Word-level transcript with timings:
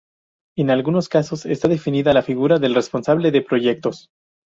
En 0.57 0.71
algunos 0.71 1.09
casos 1.09 1.45
está 1.45 1.67
definida 1.67 2.11
la 2.11 2.23
figura 2.23 2.57
del 2.57 2.73
responsable 2.73 3.29
de 3.29 3.43
proyectos. 3.43 4.09